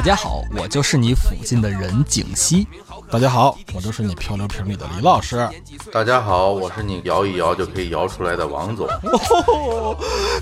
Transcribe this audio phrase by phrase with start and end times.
[0.00, 2.66] 大家好，我就是你附近的人景熙。
[3.10, 5.46] 大家好，我就是你漂流瓶里的李老师。
[5.92, 8.86] 大家好，我是你摇一摇就可以摇出来的王总。
[8.86, 9.94] 哦，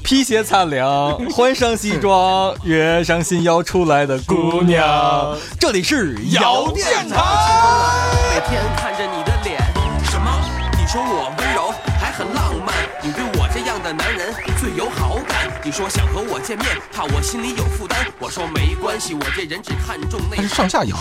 [0.05, 5.37] 皮鞋擦亮，换上西装，约上新摇出来的姑娘。
[5.59, 7.16] 这里是摇电台。
[8.30, 9.25] 每天看着你
[15.69, 17.99] 你说想和我见面，怕我心里有负担。
[18.19, 20.37] 我说没关系，我这人只看重内。
[20.37, 20.97] 它是上下摇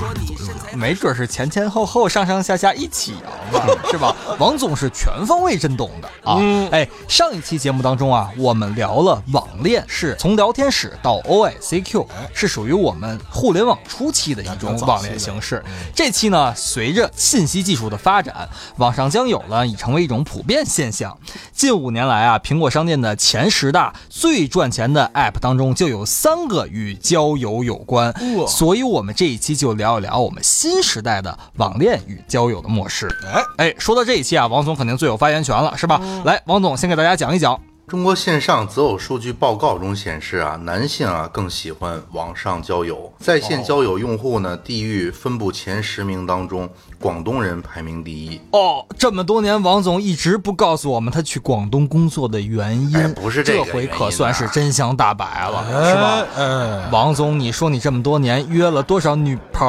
[0.76, 4.14] 没准是前前后后、上上下下一起摇嘛， 是吧？
[4.38, 6.38] 王总是全方位震动的啊！
[6.70, 15.64] 哎，上一期节目当中啊，我们聊了网恋，是从聊天室到 OICQ，是属于我们互联网初期的一种网恋形式。
[15.96, 21.18] 这期呢，随着信息技术的发展，网上交友呢已成为一种普遍现象。
[21.54, 28.12] 近五年来啊，苹果商店的前十大最赚钱的 App 当中，就有三个与交友有关。
[28.48, 33.08] 所以，我们这一期就聊一聊我们新时代的网恋与交友的模式。
[33.32, 36.02] 哎，哎，说到这一期啊，王总肯定最有发言权了，是吧？
[36.26, 37.60] 来，王总先给大家讲一讲。
[37.90, 48.42] 中国线上择偶数据报告中显示啊，男性啊更喜欢网上交友，在线交友用户呢，地域分布前十名当中，广东人排名第一。
[48.52, 56.26] 哦，这么多年，王总一直不告诉我们他去广东工作的原因，哎不是这个这回可算是真相大白了，是吧？
[56.36, 59.66] 哎，王总，你说你这么多年约了多少女朋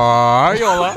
[0.58, 0.92] 友了？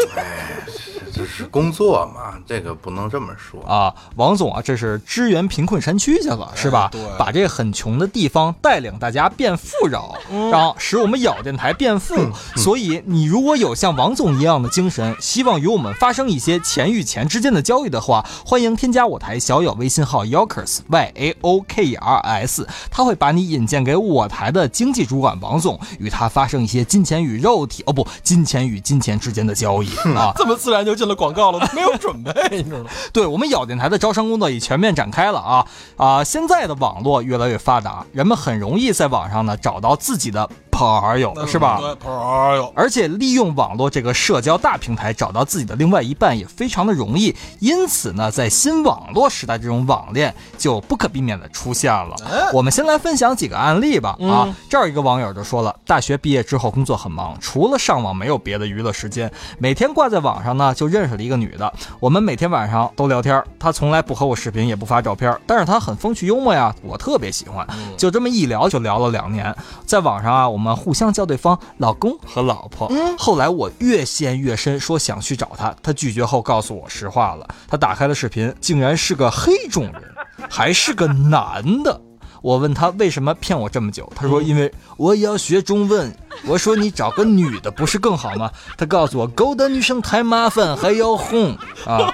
[1.22, 3.62] 这是工作嘛，这个不能这么说。
[3.64, 6.90] 啊，王总啊，这是支援贫困山区去了，是吧？
[6.92, 10.16] 对把这很穷的地方带领大家变富饶，
[10.52, 12.16] 然后使我们咬电台变富。
[12.56, 30.34] 所以，你如果有像王总一样的精神，希望与我们发生一些钱与钱之间的交易的话，欢迎添加我台小友微信号 Yokers Y A O K E R S，他会把你引荐给我台的经济主管王总，与他发生一些金钱与肉体哦不，金钱与金钱之间的交易啊。
[30.42, 32.90] 这么自然就进了广告了，没有准备，你知道吗？
[33.14, 35.66] 对我们咬电台的招商工作已全面展开了啊
[35.98, 36.24] 啊！
[36.24, 40.50] 现在的网络越来越发达，人们很容易在网上呢找到自己的
[40.90, 41.78] 朋友，是吧？
[41.80, 42.12] 对，朋
[42.56, 42.74] 友。
[42.75, 52.16] 而且利用网络这个社交大平台找到自己的另外一半也非常的容易，因此呢，在新网络时代，这种网恋就不可避免的出现了。
[52.52, 54.18] 我们先来分享几个案例吧。
[54.22, 67.68] 啊，这儿一个网友就说了，大学毕业之后工作很忙，除了上网没有别的娱乐时间，每天挂在网上呢就认识了一个女的，我们每天晚上都聊天，她从来不和我视频，也不发照片，但是她很风趣幽默呀，我特别喜欢。
[67.98, 69.56] 就这么一聊就聊了两年，
[69.86, 72.92] 在网上啊，我们互相叫对方老公和老婆。
[73.18, 80.04] 后来我越陷越深，说想去找他，他拒绝后告诉我实话了，他打开了视频，竟然是个黑种人，
[80.50, 82.02] 还是个男的。
[82.42, 86.12] 我问他为什么骗我这么久，他说因为我也要学中文。
[86.48, 88.52] 我说你找个女的不是更好吗？
[88.78, 91.56] 他告诉我勾搭女生太麻烦，还要哄
[91.86, 92.12] 啊！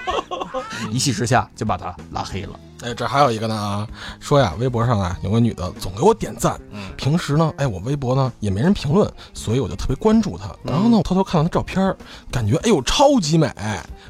[0.91, 2.59] 一气之下就把他拉黑了。
[2.83, 3.87] 哎，这还有一个呢啊，
[4.19, 6.59] 说呀，微博上啊有个女的总给我点赞，
[6.95, 10.45] 平时呢，哎，我微博呢也没人评论，所以我就特别关注她。
[10.63, 11.97] 然后呢，我偷偷看了她照片儿，
[12.31, 13.51] 感觉哎呦超级美，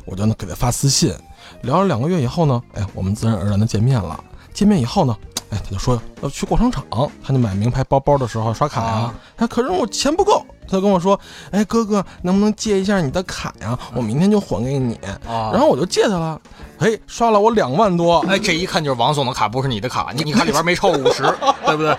[0.06, 1.14] 我就呢给她发私信，
[1.62, 4.22] 聊了两个月以后呢，哎，我们自然而然的见面了。
[4.54, 5.16] 见面以后呢，
[5.50, 6.84] 哎，她就说要去逛商场，
[7.24, 11.20] 她就买名牌包包的时候刷卡呀啊，哎，可是我钱不够，他跟我说，
[11.52, 13.78] 哎，哥哥能不能借一下你的卡呀？
[13.96, 14.96] 我明天就还给你。
[15.28, 16.40] 啊然后我就借他了，
[16.80, 21.24] 哎，刷了我两万多，哎，这一看就是王总的卡，不是你的卡，你你看里边没超五十，
[21.66, 21.96] 对不对？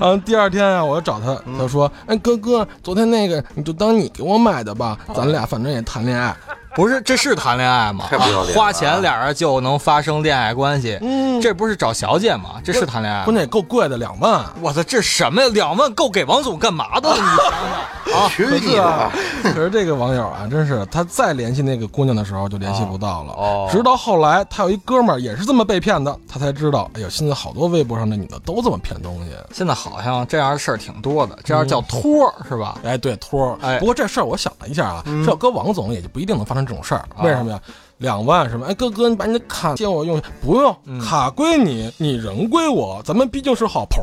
[0.00, 6.36] 然后第二天啊，我就找他，他说：“哎，哥哥，昨天那个你就当你给我买的吧，咱俩反正也谈恋爱。
[6.76, 8.06] 不是，这是谈恋爱吗？
[8.10, 12.60] 太不要脸了花钱俩人就能发生恋爱关系，嗯这不是找小姐吗？
[12.64, 13.34] 这是谈恋爱吗关？
[13.34, 14.44] 键也够贵的，两万。
[14.60, 15.48] 我操，这什么呀？
[15.52, 17.16] 两万够给王总干嘛的了？
[17.22, 18.28] 你想想啊！
[18.28, 19.12] 去可是你的吧！
[19.42, 23.32] 可是这个网友啊，真是他再联系那个姑娘的时候就联系不到了。
[23.32, 29.30] 哦直到后来他有一哥们儿也是这么被骗的，他才知道，哎呦，现在好多微博上的女的都这么骗东西。
[29.52, 32.78] 现在好像这样的事儿挺多的，这样叫托儿是吧？
[32.84, 33.58] 哎，对，托儿。
[33.62, 37.04] 哎不过这事儿我想了一下啊，这要搁王总也就不一定能发生这种事儿。
[37.22, 37.60] 为什么呀？
[37.98, 38.66] 两万什么？
[38.66, 44.02] 哎，哥哥，你把你的卡借我用，不用，卡归你，你人归我，咱们毕竟是好朋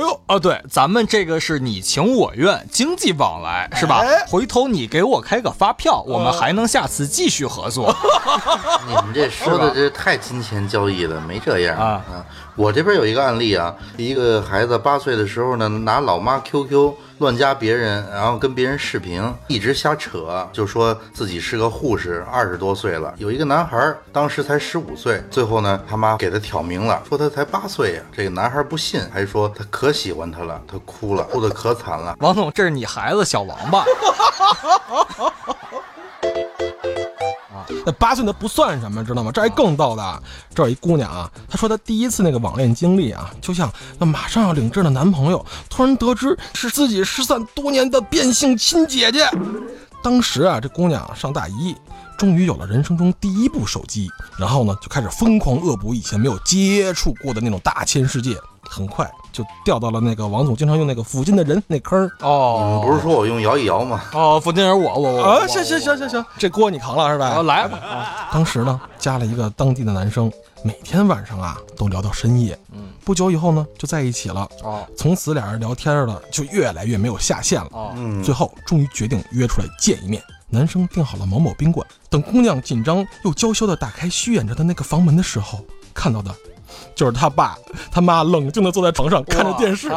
[0.00, 0.20] 友。
[0.26, 3.98] 啊，对，咱们这个是你情我愿，经济往来是吧？
[3.98, 7.94] 哎回头你给我开个发票，我们还能下次继续合作。
[8.86, 12.04] 你们这说的这太金钱交易了，没这样啊
[12.56, 23.12] 我这边有一个案例啊，一个孩子八岁的时候呢，拿老妈 QQ 乱加别人，然后跟别人视频，一直瞎扯，就说自己是个护士，二十多岁了。
[23.18, 28.02] 有一个男孩儿当时才十五岁，最后呢，他妈给他挑明了，说他才八岁呀。
[28.12, 32.16] 这个男孩不信，还说他可喜欢他了，他哭了，哭得可惨了。
[32.20, 33.84] 王总，这是你孩子小王八。
[37.86, 39.30] 那八岁那不算什么，知道吗？
[39.32, 40.22] 这还更逗的。
[40.54, 49.28] 这有一姑娘啊，她说她第一次那个网恋经历啊，就像那马上要领证的男朋友，突然得知是自己失散多年的变性亲姐姐。
[50.02, 51.74] 当时啊，这姑娘上大一，
[52.18, 58.36] 终于有了人生中第一部手机，然后呢，就开始疯狂恶补以前没有接触过的那种大千世界，
[58.68, 62.10] 很快就掉到了那个王总经常用那个附近的人那坑儿。
[62.20, 64.02] 哦，不是说我用摇一摇吗？
[64.12, 67.26] 哦，附近人我我我啊，行行行行行，这锅你扛了是吧？
[67.28, 67.78] 啊来吧。
[67.78, 70.30] 啊当时呢，加了一个当地的男生，
[70.62, 72.58] 每天晚上啊都聊到深夜。
[72.72, 74.48] 嗯，不久以后呢，就在一起了。
[74.62, 77.68] 哦从此俩人聊天了，就越来越没有下限了。
[77.72, 80.22] 哦，嗯最后终于决定约出来见一面。
[80.48, 85.58] 男生订好了某某宾馆，等姑娘紧张又娇羞的打开虚掩着的那个房门的时候，
[85.92, 86.32] 看到的，
[86.94, 87.56] 就是他爸
[87.90, 89.90] 他妈冷静的坐在床上看着电视，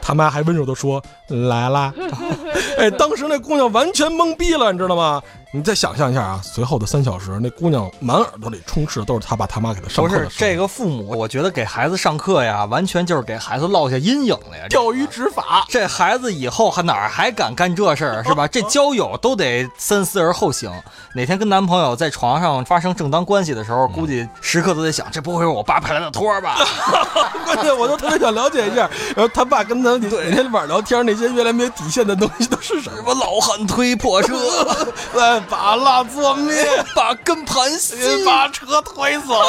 [0.00, 1.02] 他妈还温柔的说
[1.48, 1.92] ：“来啦。
[2.78, 5.22] ”哎，当时那姑娘完全懵逼了，你知道吗？
[5.56, 14.66] 你再想象一下啊，随后的三小时，那姑娘满耳朵里充斥的都是他爸他妈给她上课的不是这个父母，我觉得给孩子上课呀，完全就是给孩子落下阴影了呀。
[14.68, 15.64] 钓鱼执法。
[15.68, 18.48] 这孩子以后还哪儿还敢干这事儿是吧？
[18.48, 20.68] 这交友都得三思而后行。
[21.14, 26.56] 哪天跟男朋友在床上发生正当关系的时候，估计时刻都在想，这不会是我爸派来的托儿吧？
[27.46, 32.96] 关键我都特别想了解一下，然后他爸跟他每天晚上聊天那些越来越底线的东西都是什么？
[32.96, 34.34] 什么老汉推破车，
[35.14, 39.34] 来把蜡做灭， 把根盘吸，把车推走。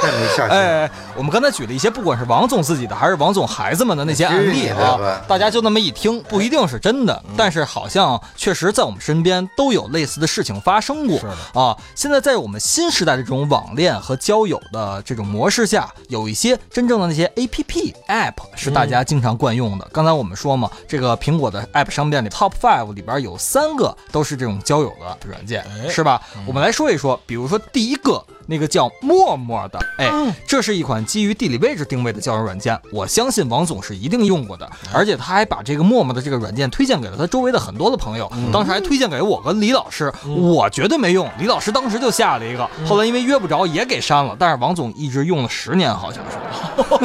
[0.00, 0.50] 太没下限。
[0.50, 11.76] 哎，我们刚才举了一些，不管是王总自己的还是王总孩子们的那些案例啊，大家就那么一听，不一定是真的，但是好像确实在我们身边都有类似的事情发生过是的啊。
[11.94, 19.88] 现在在我们新时代的这种网恋和交友的这种模式下，有一些真正的那些 A P P App 是大家经常惯用的。
[19.92, 26.20] 刚才我们说嘛，这个苹果的 App 商店里 Top Five 里边有三个都是这种交友的软件，哎是吧？
[26.46, 28.22] 我们来说一说，比如说第一个。
[28.44, 30.10] 那个叫陌陌的，哎，
[30.46, 46.36] 这是一款基于地理位置定位的交友软件，我相信王总是一定用过的，而且他还把这个陌陌的这个软件推荐给了他周围的很多的朋友，当时还推荐给我跟李老师，我绝对没用，李老师当时就下了一个，后来因为约不着也给删了，但是王总一直用了十年，好像是。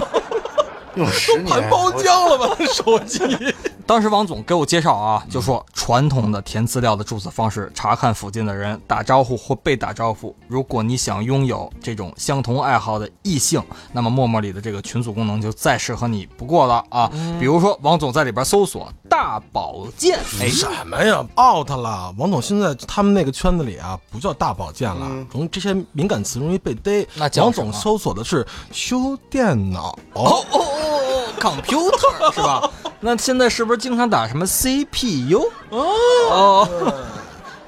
[0.98, 3.20] 用十年 盘包浆了吧，手机。
[3.88, 10.36] 当时王总给我介绍啊，就说传统的填资料的注册方式，查看附近的人，打招呼或被打招呼。
[10.50, 13.64] 如果你想拥有这种相同爱好的异性，
[13.94, 17.10] 那么陌陌里的这个群组功能就再适合你不过了啊。
[17.40, 22.14] 比如说，王总在里边搜索大保健，哎，什么呀？out 了！
[22.18, 27.08] 王总现在他们那个圈子里啊，不叫大保健了，容易这些敏感词容易被逮。
[27.16, 29.98] 那王总搜索的是修电脑。
[30.14, 32.70] 哦哦哦哦，computer 是吧？
[33.00, 35.44] 那现在是不是经常打什么 CPU？
[35.70, 36.68] 哦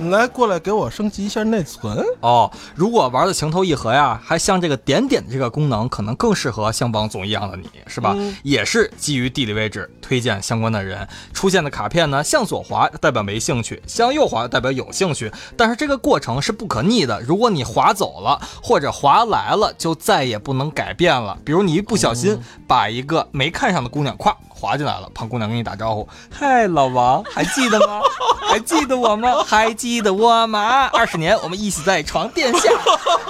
[0.02, 2.02] 你来过来给我升级一下内存。
[2.22, 8.16] 哦，如果玩的情投意合呀，还像这个点点这个功能，可能更适合像王总一样的你，是吧？
[8.42, 17.20] 也是基于地理位置推荐相关的人出现的卡片呢，向左滑代表没兴趣，向右滑代表有兴趣，但是这个过程是不可逆的。
[17.20, 21.38] 如果你滑走了或者滑来了，就再也不能改变了。
[21.44, 28.02] 比如你一不小心把一个没看上的姑娘咵滑进来了，胖姑娘跟你打招呼：“嗨，老王，还记得吗？
[28.50, 29.44] 还记得我吗？
[29.46, 30.88] 还记得我吗？
[30.88, 32.60] 二十年，我们一起在床垫下，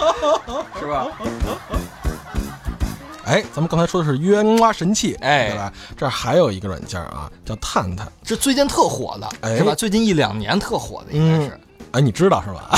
[0.80, 1.08] 是吧？
[3.26, 5.72] 哎，咱们刚才说的是约哇神器，哎对吧？
[5.96, 8.12] 这儿还有一个软件啊，叫探探。
[8.24, 9.76] 这最近特火的，哎是吧？
[9.76, 11.60] 最近一两年特火的，应该是。
[11.92, 12.70] 哎，你知道是吧？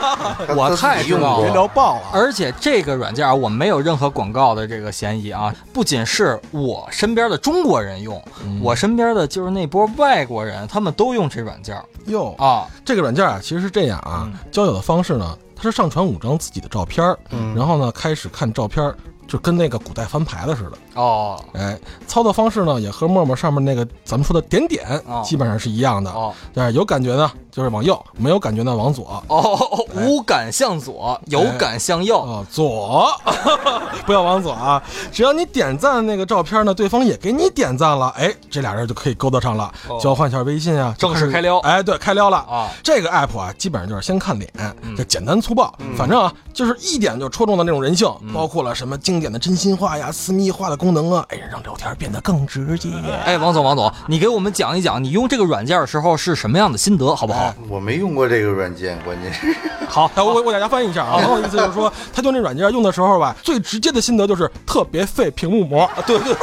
[0.00, 2.02] 他 我他自己用太知道了聊爆了。
[2.12, 5.54] 而且这个软件啊，我没有任何广告的这个嫌疑啊。
[5.72, 8.22] 不仅是我身边的中国人用，
[8.62, 12.66] 我身边的就是那波外国人，他们都用这软件哟，啊。
[12.84, 17.18] 这个软件啊，其实是这样啊，交友的方式呢，它是上传五张自己的照片儿，
[17.54, 18.96] 然后呢开始看照片儿，
[19.28, 20.72] 就跟那个古代翻牌子似的。
[20.94, 26.10] 哦哎，操作方式呢也和陌陌上面那个咱们说的点点哦基本上是一样的。
[26.10, 29.22] 哦，但是有感觉呢，就是往右；没有感觉呢，往左。
[29.28, 29.58] 哦，
[29.94, 32.18] 无感向左，有感向右。
[32.20, 33.10] 哦，左，
[34.06, 34.82] 不要往左啊！
[35.12, 42.68] 只要你点赞那个照片呢，对方也给你点赞了，哎，这俩人就可以勾搭上了，交换一下微信啊，正式开撩哎，对，开撩了啊！
[42.82, 44.50] 这个 app 啊，基本上就是先看脸，
[44.96, 52.88] 这简单粗暴，反正啊，就是一点就戳中的那种人性，包括了什么经典的真心话呀、私密话的功能啊，哎，让聊天变得更直接。
[53.24, 57.39] 哎，王总，王总，你给我们讲一讲，你用这个软件的时候是什么样的心得，好不好？
[57.68, 59.54] 我没用过这个软件，关键是。
[59.88, 66.34] 好，那，我我给大家翻译一下啊，王总意思就是说，他用这软件用的时候吧， 最直接的心得就是特别费屏幕膜，对对，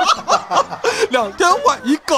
[1.10, 2.16] 两天换一个。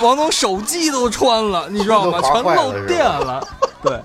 [0.00, 2.20] 王总手机都穿了，你知道吗？
[2.22, 3.46] 全漏电了。
[3.82, 4.00] 对，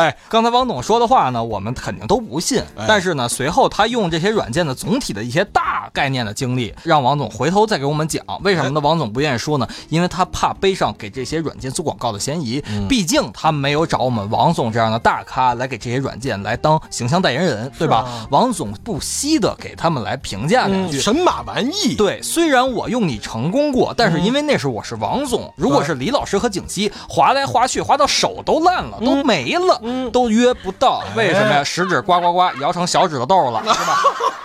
[0.00, 2.58] 哎，刚才王总说的话呢，我们肯定都不信。
[2.74, 8.24] 哎但是呢，随后他用这些软件的总体的一些大概念的经历，让王总回头再给我们讲。
[8.42, 8.80] 为什么呢？
[8.80, 9.68] 王总不愿意说呢？
[9.90, 12.64] 因为他怕背上给这些软件做广告的嫌疑。
[12.70, 17.98] 嗯毕竟他没有找我们王总这样的大咖来给这些软件来当形象代言人，对吧？
[17.98, 20.98] 啊王总不惜的给他们来评价两嗯，句。
[20.98, 29.80] 神马玩意，对，虽然我用你成功过，但是因为那时候我是王总，如果是李老师和景熙，划来划去，划到手都烂了，都没了，
[30.10, 31.64] 都约不到，为什么呀？
[31.64, 33.96] 食指呱呱呱摇成小指头豆了， 是吧？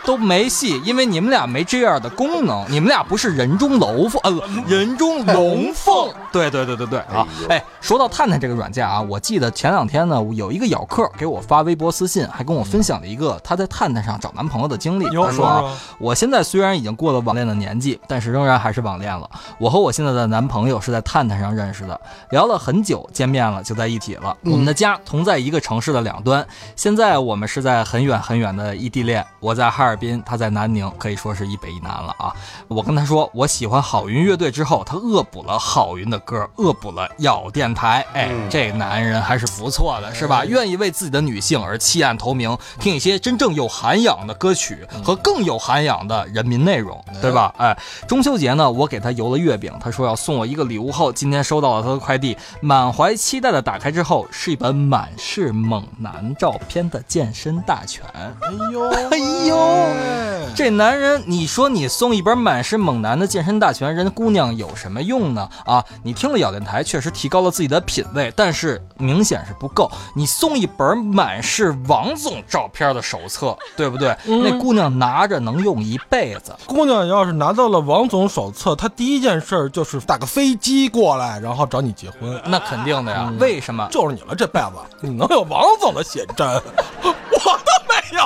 [0.05, 6.09] 都没戏，因为你们俩没这样的功能，你们俩不是人中龙凤，呃，人中龙凤。
[6.31, 7.25] 对对对对对啊！
[7.49, 15.05] 哎，说到探探这个软件啊，我记得前两天呢，有一个咬客给我发微博私信，还跟我分享了一个他在探探上找男朋友的经历。
[15.05, 19.27] 哟他说啊我现在虽然已经过了网恋的年纪，但是仍然还是网恋了。
[19.57, 21.99] 我和我现在的男朋友是在探探上认识的，
[22.29, 24.37] 聊了很久，见面了就在一起了。
[24.43, 29.25] 我们的家同在一个城市的两端，现在我们是在很远很远的异地恋。
[29.41, 32.34] 我在哈尔滨，他在南宁，可以说是一北一南了啊。
[32.70, 38.05] 我跟他说我喜欢好云乐队之后，他恶补了郝云的歌，恶补了咬电台。
[38.13, 40.46] 哎，这男人还是不错的，是吧？
[40.46, 47.53] 愿意为自己的女性而弃暗投明，听一些真正有涵养的歌曲和更有涵养的人民内容，对吧？
[47.58, 47.77] 哎，
[48.08, 58.03] 中秋节呢，我给他邮了月饼，他说要送我一个礼物后，今天收到了他的快递，满怀期待的打开之后，是一本满是猛男照片的健身大全。
[58.13, 58.31] 哎
[58.72, 59.17] 呦， 哎
[59.48, 65.50] 呦，这男人，你说你送一本满是猛男的健身大全，人姑娘有什么用呢？
[65.65, 69.91] 啊，你听了咬电台，确实提高了自己的品味，但是明显是不够。
[70.15, 74.15] 你送一本满是王总照片的手册， 对不对？
[74.25, 76.55] 那姑娘拿着能用一辈子。
[76.65, 82.41] 姑娘要是拿到了王总手册，她第一件事儿就是打个飞机过来，然后找你结婚。
[82.45, 83.88] 那肯定的呀，为什么？
[83.91, 86.47] 就是你了，这辈子你能有王总的写真，
[87.03, 88.25] 我都没有。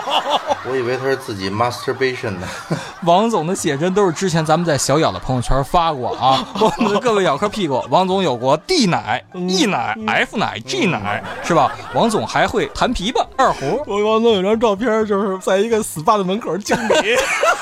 [0.70, 2.48] 我以为他是自己 masturbation 呢。
[3.04, 6.46] 王总的写真都是之前咱们在小咬的朋友圈发过啊。
[6.60, 11.72] 我们各位咬客屁股，王总有过 D 奶、E 奶、F 奶、G 奶，是吧？
[11.94, 13.82] 王总还会弹琵琶、二胡。
[13.86, 17.16] 我王总有张照片，就是在一个 SPA 的门口敬礼，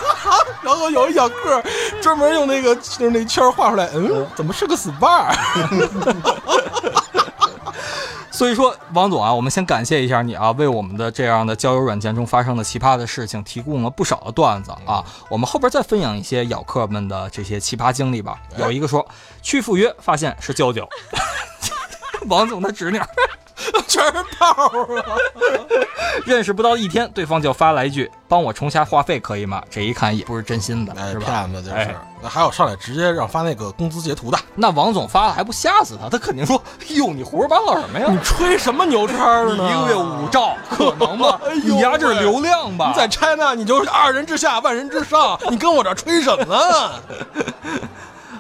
[0.62, 1.63] 然后有一小个
[2.01, 5.33] 专门用那个就是那圈画出来，嗯，怎么是个 SPA？
[8.38, 15.03] 所以说，王总啊，我们先感谢一下你啊，为我们的这样的交友软件中发生的奇葩的事情提供了不少的段子啊。
[15.27, 18.39] 我们后边再分享一些咬客们的这些奇葩经历吧。
[18.60, 19.03] 有一个说
[19.41, 20.88] 去赴约，发现是舅舅，
[22.29, 23.01] 王总的侄女。
[23.88, 25.17] 全是泡啊！
[26.25, 31.25] 认识不到一天，对方就发来一句：“帮我充下话费可以吗？”这一看也不是真心的，哎，是吧？
[31.25, 31.96] 骗子就是哎。
[32.20, 36.10] 那还有上来直接让发那个工资截图的，那王总发了还不吓死他？
[36.10, 36.62] 他肯定说
[36.98, 38.08] ：“哟，你胡说八道什么呀？
[38.10, 39.70] 你吹什么牛叉你呢？
[39.70, 41.39] 一个月五兆，可能吗？
[41.46, 42.88] 哎呦你丫这是流量吧？
[42.91, 46.58] 你在 China 你就是二人之下万人之上，你跟我这吹什么？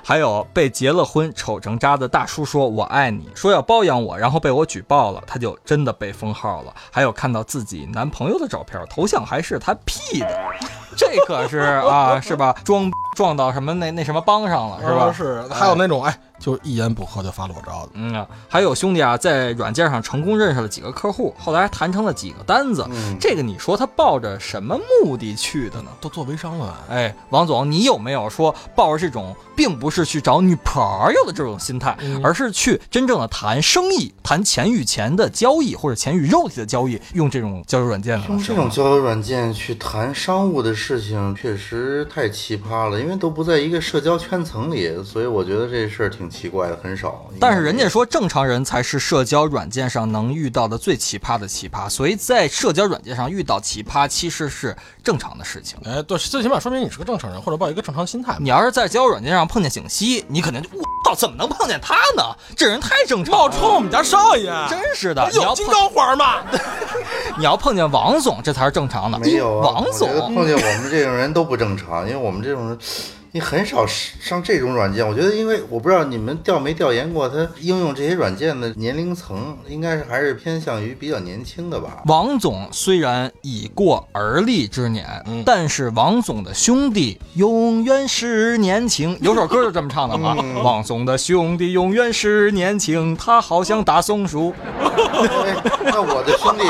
[0.07, 6.73] 还有被结了婚丑成渣的大叔说“我爱你”，说要包养我，然后被我举报了，他就真的被封号了。
[6.89, 10.39] 还有看到自己男朋友的照片，头像还是他 P 的，
[10.95, 12.55] 这可是啊，是吧？
[12.63, 15.11] 装撞到什么那那什么帮上了，是吧？
[15.11, 17.91] 是，还有那种哎，就一言不合就发裸照的。
[17.93, 22.85] 嗯啊，还有兄弟啊，在软件上成功认识了几个客户，后来还谈成了几个单子。
[22.91, 25.89] 嗯这个你说他抱着什么目的去的呢？
[25.99, 38.25] 都做微商了，哎，王总，你有没有说抱着这种并不是去找女朋友的这种心态，嗯而是去真正的谈生意、谈钱与钱的交易或者钱与肉体的交易，用这种交友软件呢？
[38.29, 47.25] 用这种交友软件去谈商务的事情，确实太奇葩了，因为都不在一个社交圈层里，所以我觉得这事儿挺奇怪的，很少。
[47.39, 55.77] 但是人家说正常人才是社交软件上能遇到的最奇葩的奇葩，所以在社交软件上遇到奇葩其实是正常的事情。
[55.85, 58.35] 哎，对，最起码说明你是个正常人，或者抱一个正常心态。
[58.39, 62.23] 你要是在交友软件上碰见景熙，你肯定就我道怎么能碰见他呢？
[62.55, 65.27] 这人太正常了，冒充我们家少爷，真是的。
[65.31, 66.41] 你要碰有金刚环吗？
[67.37, 69.19] 你要碰见王总，这才是正常的。
[69.19, 72.77] 没有啊，王总，碰见我们这种人都不正常，因为我们这种人。
[73.31, 82.01] 你很少上这种软件，我觉得，因为我不知道你们调没调研过，它应用这些软件的年龄层，应该是还是偏向于比较年轻的吧。
[82.05, 85.05] 王总虽然已过而立之年，
[85.45, 89.17] 但是王总的兄弟永远是年轻。
[89.21, 96.63] 有首歌就这么唱的嘛，王总的兄弟永远是年轻，他好像大松鼠，哎那我的兄弟，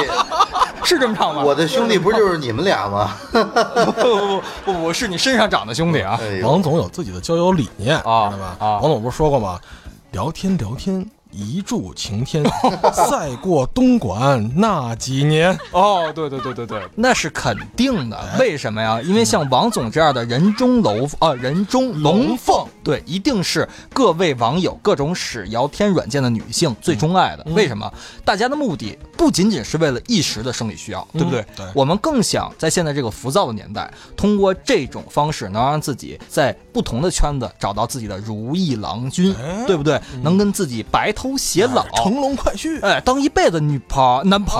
[0.87, 1.43] 是这么唱吗？
[1.43, 3.13] 我的兄弟不就是你们俩吗？
[3.29, 6.17] 不不不不不，是你身上长的兄弟啊。
[6.21, 8.55] 哎，王总有自己的交友理念，啊知道吧？
[8.57, 9.59] 啊王总不是说过吗？
[10.13, 11.05] 聊天聊天，
[11.37, 12.43] 一柱擎天，
[12.91, 15.57] 赛过东莞那几年。
[15.71, 18.17] 哦，对对对对对，那是肯定的。
[18.39, 18.99] 为什么呀？
[19.01, 27.45] 因为像王总这样的人中楼啊，人中龙凤，对，一定是各位网友各种使聊天软件的女性最钟爱的。
[27.53, 27.91] 为什么？
[28.25, 31.45] 大家的目的不仅仅是为了一时的生理需要，对不对？
[31.55, 39.99] 对我们更想在现在这个浮躁的年代，通过这种方式，能让自己在不同的圈子找到自己的如意郎君，哎对不对？
[40.21, 44.55] 能跟自己白头偕老，乘龙快婿，哎，当一辈子女朋男朋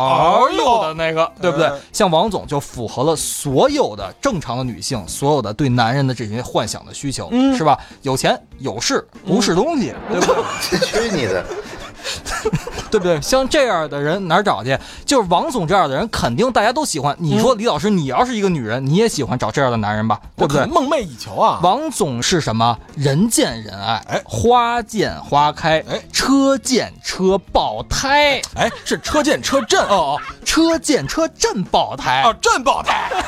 [0.56, 1.74] 友的那个，对不对哎？
[1.94, 7.78] 像王总就符合了所有的正常的女性，所有的对男人的这些幻想的需求，是吧？
[8.02, 10.80] 有钱有势不是东西，对不对？
[11.10, 11.46] 去你的！
[12.90, 13.20] 对不对？
[13.22, 14.78] 像这样的人哪儿找去？
[15.06, 17.16] 就是王总这样的人，肯定大家都喜欢。
[17.20, 20.20] 你说李老师，你要是一个女人，你也喜欢找这样的男人吧？
[20.36, 20.74] 对不对我可能？
[20.74, 21.60] 梦寐以求啊！
[21.62, 22.78] 王总是什么？
[22.96, 28.42] 人见人爱，哎花见花开，哎车见车爆胎。
[28.56, 33.10] 哎，是车见车震哦哦，车见车震爆胎啊，震爆胎！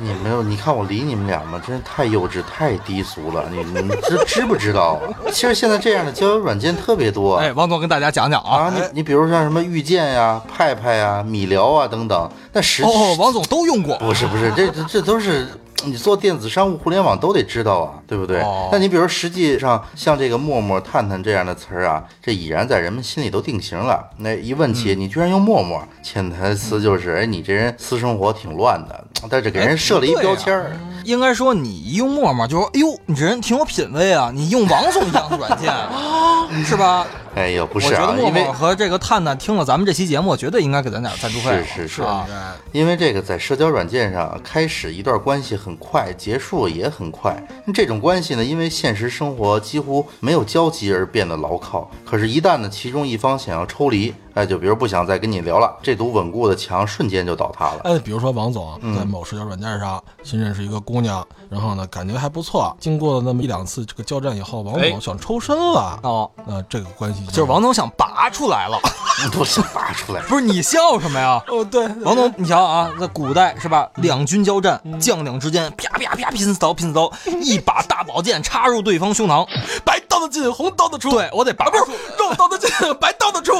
[0.00, 1.60] 你没有，你看我理你们俩吗？
[1.66, 3.44] 真是太幼稚、太低俗了。
[3.50, 5.30] 你你知知不知道啊？
[5.32, 7.25] 其实现在这样的交友软件特别多。
[7.34, 8.56] 哎，王总跟大家讲讲啊。
[8.56, 13.96] 啊，你你比如像什么遇见呀、派派呀、米聊啊等等，那实哦哦，王总都用过。
[13.98, 15.48] 不是不是，这这这都是
[15.84, 18.40] 你做电子商务、互联网都得知道啊，对不对？
[18.40, 24.08] 哦那你比如实际上像这个陌陌、探探这样的词儿啊，这已然在人们心里都定型了。
[24.18, 30.72] 那一问起，嗯你居然用陌陌，潜台词就是，哎，你这人私生活挺乱的，但是给人设了一标签儿。
[31.04, 34.32] 应该说你一用陌陌就说，哎呦，你这人挺有品位啊！
[34.34, 35.72] 你用王总一样的软件，
[36.66, 37.06] 是吧？
[37.36, 41.64] 哎呦，不是我觉得啊，因为和这个探探听了咱们这期节目，绝对应该给咱点赞助费了。
[41.64, 42.26] 是是是啊，
[42.72, 47.36] 因为这个在社交软件上开始一段关系很快，结束也很快。
[47.74, 51.90] 这种关系呢，因为现实生活几乎没有交集而变得牢靠。
[52.06, 57.80] 可是，一旦呢其中一方想要抽离，哎，就比如不想再跟你聊了，这堵稳固的墙瞬间就倒塌了。
[57.84, 68.78] 哎，比如说王总在某社交软件上新认识一个姑娘，然后呢感觉还不错，经过了那么一两次这个交战以后，王哎总想抽身了，哦，那这个关系就是王总想拔出来了。
[69.32, 70.20] 都想拔出来。
[70.28, 71.42] 不是你笑什么呀？
[71.48, 73.88] 哦对，王总，你瞧啊，在古代是吧？
[73.94, 79.48] 两军交战，将领之间啪啪啪拼死刀，拼死刀，一把大宝剑插入对方胸膛。
[79.86, 81.84] 白刀子进红刀子出，对我得拔啊不是
[82.18, 83.54] 肉刀子进白刀子出，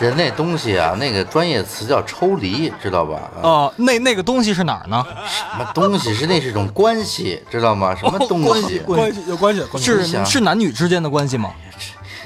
[0.00, 3.30] 人那东西啊，那个专业词叫抽离，知道吧？
[3.42, 5.04] 哦，呃，那那个东西是哪儿呢？
[5.26, 7.94] 什么东西是那是一种关系，知道吗？
[7.94, 8.78] 什么东关系西？
[8.80, 11.50] 关系有关系，关系是是男女之间的关系吗？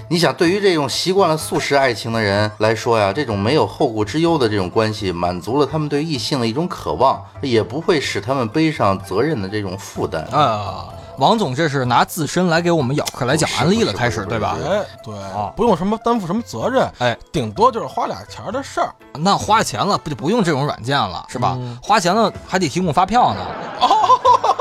[0.09, 10.23] 你想，对于这种习惯了素食爱情的人来说呀，这种没有后顾之忧的这种关系，满足了他们对异性的一种渴望，也不会使他们背上责任的这种负担。
[10.27, 10.87] 啊，
[11.19, 14.57] 王总这是拿自身来给我们咬客来讲案例了，开始对吧？
[14.63, 18.95] 哎对啊，不用什么担负什么责任，哎，顶多就是花俩钱的事儿。
[19.15, 21.59] 那花钱了不就不用这种软件了，是吧？
[21.83, 23.41] 花钱了还得提供发票呢，
[23.81, 23.89] 哦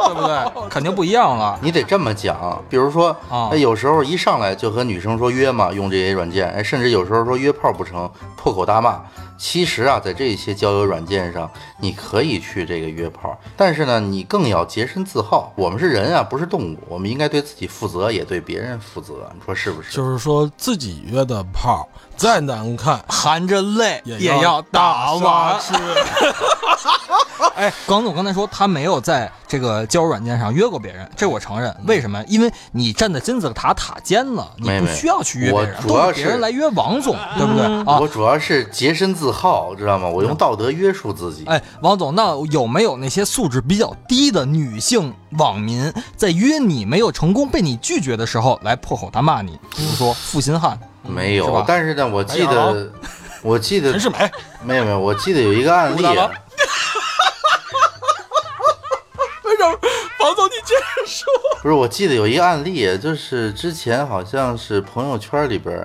[0.07, 0.69] 对不对？
[0.69, 1.59] 肯定不一样了。
[1.61, 9.01] 你得这么讲，比如说，啊哎，有时候一上来就和女生说约嘛，用这些软件，哎，甚至有时候说约炮不成，破口大骂。
[9.37, 15.51] 其实啊，在这些交友软件上，你可以去这个约炮，但是呢，你更要洁身自好。
[15.55, 19.29] 我们是人啊，不是动物，我们应该对自己负责，也对别人负责。
[19.33, 19.95] 你说是不是？
[19.95, 25.59] 就是说自己约的炮再难看含着泪也要要打完。
[25.59, 25.73] 去。
[27.55, 31.73] 哎，王总刚才说他没有在这个交友软件上约过别人，这我承认。
[31.87, 32.21] 为什么？
[32.27, 37.99] 因为你站在金字塔塔尖了，你不需要去约别人，都我主要是是别人来约王总，对不对啊？
[37.99, 40.07] 我主要是洁身自好，知道吗？
[40.07, 41.45] 我用道德约束自己。
[41.45, 49.59] 哎，王总，那有没有那些素质比较低的女性网民，在约你没有成功被你拒绝的时候，来破口大骂你？
[49.75, 52.91] 比如说负心汉，没有是，但是呢，我记得，
[53.43, 54.31] 我记得陈世美，
[54.63, 56.29] 没有没有，我记得有一个案例啊，
[59.43, 59.77] 为什么
[60.19, 61.25] 王总你接着说。
[61.61, 65.75] 不是，我记得有一个案例，就是之前好像是朋友圈里边，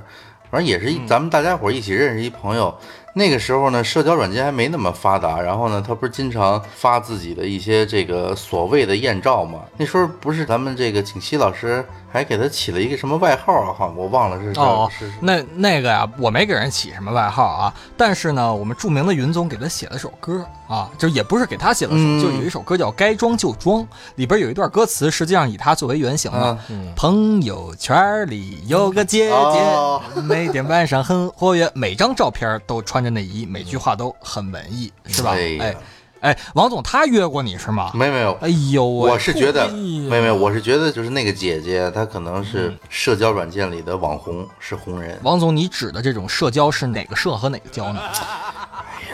[0.50, 2.74] 反正也是一、咱们大家伙一起认识一朋友。
[3.12, 9.60] 那个时候呢，社交软件还没那么发达，然后呢，他不是经常发自己的一些这个所谓的艳照吗？
[9.76, 13.72] 那时候不是咱们这个景熙老师还给他起了一个什么外号啊？
[13.72, 23.82] 哈，我忘了是哦是是，那那个呀，我没给人起什么外号啊，但是呢，我们著名的云总给他写了首歌啊，就也不是给他写了书，嗯就有一首歌叫《该装就装》，
[24.14, 26.38] 里边有一段歌词，实际上以他作为原型的。
[26.38, 26.58] 啊
[26.94, 35.32] 朋友圈里有个姐姐，哦每天晚上很活跃，每张照片都穿着内衣，每句话都很文艺，是吧？
[35.32, 35.76] 哎哎
[36.20, 37.90] 哎，王总他约过你是吗？
[37.94, 45.18] 没有没有，哎呦，我是觉得，没有没有，我是觉得就是那个姐姐，她可能是社交软件里的网红，是红人。
[45.22, 48.00] 王总，你指的这种社交是哪个社和哪个交呢？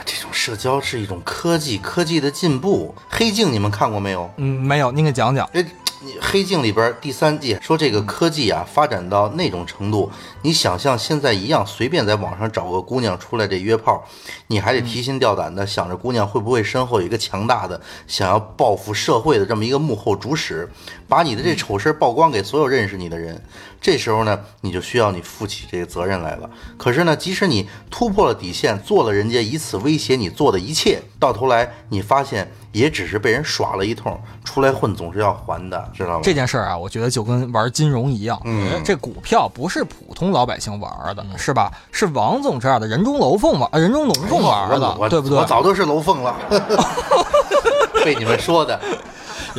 [0.06, 2.94] 这种社交是一种科技，科技的进步。
[3.10, 4.30] 黑镜你们看过没有？
[4.36, 5.44] 嗯，没有，您给讲讲。
[5.52, 5.66] 哎，
[6.00, 10.08] 你黑镜里边第三季说这个科技啊发展到那种程度，
[10.42, 14.04] 你想象现在一样，随便在网上找个姑娘出来这约炮，
[14.46, 20.70] 你还得提心吊胆的想着姑娘会不会身后有一个强大的想要报复社会的这么一个幕后主使，
[21.08, 23.42] 把你的这丑事儿曝光给所有认识你的人。
[23.86, 26.50] 这时候呢，你就需要你负起这个责任来了。
[26.76, 36.20] 可是呢，即使你突破了底线，做了人家以此威胁你做的一切，到头来你发现也只是被人耍了一通，出来混总是要还的，知道吗？
[36.24, 41.70] 这件事儿啊，我觉得就跟玩金融一样，嗯这股票不是普通老百姓玩的，是吧？
[41.92, 45.44] 是王总这样的人中龙凤玩，呃人中龙凤玩的，我对不对我？
[45.44, 46.34] 早都是龙凤了，
[48.04, 48.80] 被你们说的。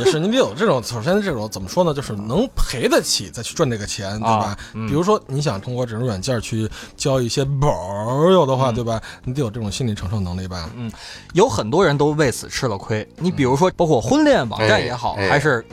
[0.04, 4.34] 也是，你得有这种，首先这种怎么说呢，就是能赔得起再去赚这个钱，对吧？
[4.36, 9.00] 啊嗯比如说你想通过这种软件去交一些朋友的嗯话，对吧？
[9.24, 10.70] 你得有这种心理承受能力吧？
[10.76, 10.90] 嗯
[11.34, 13.06] 有很多人都为此吃了亏。
[13.16, 15.64] 你比如说，包括婚恋网站也好，还是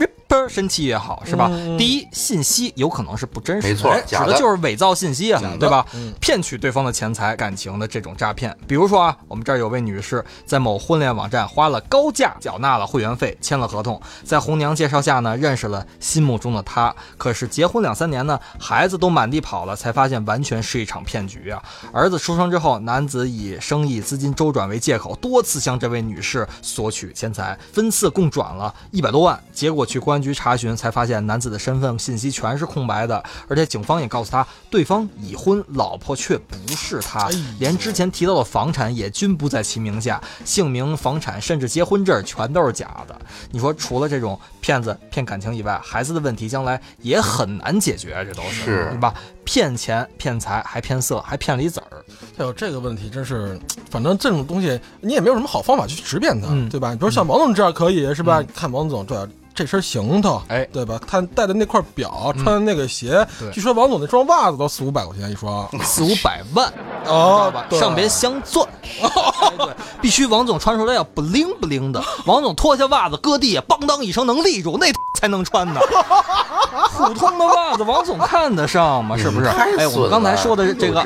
[0.50, 1.50] 神器也好，是吧？
[1.52, 5.86] 嗯第一，信息有可能是不真实的，没错指的就是伪造信息啊，对吧？
[5.94, 8.56] 嗯骗取对方的钱财、感情的这种诈骗。
[8.68, 16.94] 比如说啊，我们这儿有位女士在某婚恋网站花了高价缴纳了会员费，签了合同，在红娘介绍下呢，认识了心目中的他。
[17.18, 21.62] 可是结婚两三年呢，孩子都满地跑了，才发现完全是一场骗局啊！
[21.92, 29.40] 儿子出生之后，男子以生意资金周转为借口，多次向这位女士索取钱财，分次共转了一百多万。
[29.54, 43.16] 结果去公安局查询，才发现男子的身份信息全是空白的，而且警方也告诉他，对方已婚，老婆却不是他，连之前提到的房产也均不在其名下，姓名、房产甚至结婚证全都是假的。
[43.52, 49.14] 你说，除了这种骗子骗感情以外，孩子的问题将来也很难解决，这都是是对吧？
[49.44, 52.04] 骗钱、骗财，还骗色，还骗梨子儿。
[52.38, 53.60] 哎呦，这个问题真是，
[53.92, 56.90] 反正这种东西你也没有什么好方法去识别它，嗯对吧？
[56.90, 58.42] 你比如像王总这样可以是吧？
[58.56, 61.00] 看王总这这身行头，哎对吧？
[61.08, 65.66] 他戴的那块表，穿的那个鞋，据说王总那双袜子都四五百块钱一双。
[65.82, 66.72] 四五百万，
[67.06, 68.68] 哦上边镶钻，
[69.02, 69.68] 哎对，
[70.02, 72.04] 必须王总穿出来要不灵不灵的。
[72.28, 75.80] 王总脱下袜子搁地下，梆当一声能立住，那才能穿呢。
[76.98, 79.16] 普通的袜子，王总看得上吗？
[79.18, 79.46] 是不是？
[79.48, 81.02] 太哎，我们刚才说的这个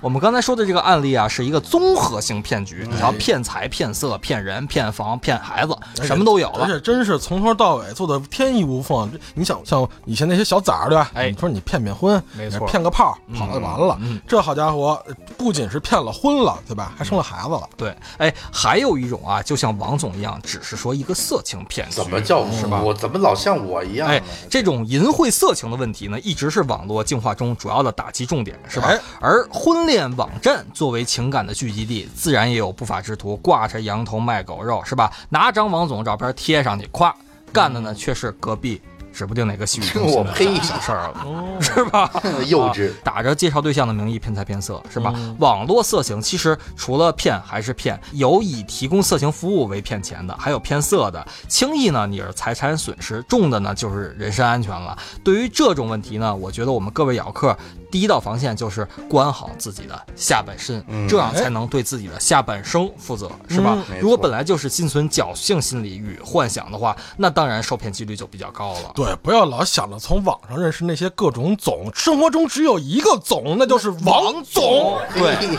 [0.00, 6.60] 我们刚才说的这个案例啊，是一个综合性骗局，你要骗财、骗色、骗人、骗房、骗孩子，什么都有了。
[6.64, 9.10] 而且真是从头到尾做的天衣无缝。
[9.34, 11.10] 你想，像以前那些小崽儿，对吧？
[11.14, 13.98] 哎你说你骗骗婚，没错骗个炮跑了就完了。
[14.00, 15.02] 嗯这好家伙，
[15.36, 16.92] 不仅是骗了婚了，对吧？
[16.96, 17.68] 还生了孩子了。
[17.76, 22.80] 对，哎，还有一种啊，就像王总一样，只是说一个色情骗局，怎么叫是吧？
[22.80, 24.14] 我怎么老像我一样呢？
[24.14, 28.86] 哎，这种淫秽色情的问题呢，一直是网络净化中主要的打击重点，是吧？
[28.88, 35.10] 哎而婚恋网站作为情感的聚集地，自然也有不法之徒挂着羊头卖狗肉，是吧？
[35.30, 37.14] 拿张王总照片贴上去，夸
[37.54, 38.82] 干的呢却是隔壁。
[39.10, 41.26] 指不定哪个洗浴中心的 我呸小事儿了，
[41.60, 42.08] 是吧？
[42.46, 45.12] 幼稚啊打着介绍对象的名义骗财骗色，是吧？
[45.16, 51.26] 嗯网络色情其实除了骗还是骗，有以提供色情服务为骗钱的，还有骗色的。
[51.48, 54.96] 轻易呢你是财产损失，重的呢就是人身安全了。
[55.24, 57.56] 对于这种问题呢，我觉得我们各位咬客
[57.90, 63.76] 第一道防线就是管好自己的下半身，嗯这样才能对自己的下半生负责，是吧？
[63.90, 68.92] 嗯如果本来就是心存侥幸心理与幻想的话，那当然受骗几率就比较高了。
[68.94, 74.98] 对，不要老想着从网上认识那些各种总，生活中只有一个总，那就是王总。
[75.14, 75.58] 对，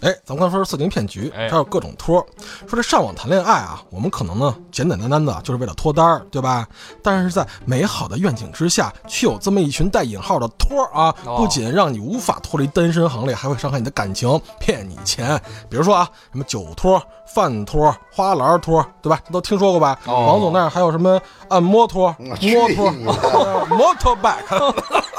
[0.00, 2.26] 哎，咱们刚说是色情骗局，哎还有各种托儿。
[2.66, 6.66] 说这上网谈恋爱啊，我们可能呢简简单单的就是为了脱单儿，对吧？
[7.02, 15.40] 但是在美好的愿景之下，却有这么一群带引号的托儿啊，哦不仅让你无法脱离单身行列，还会伤害你的感情，骗你钱。
[15.68, 17.02] 比如说啊，什么酒托、
[17.34, 19.20] 饭托、花篮托，对吧？
[19.26, 19.98] 这都听说过吧？
[20.06, 23.12] 哦王总那儿还有什么按摩托、我摩去托、你的
[23.70, 24.74] motorbike。